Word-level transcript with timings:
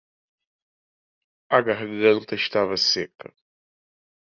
A 1.57 1.61
garganta 1.61 2.33
estava 2.33 2.75
seca 2.75 3.31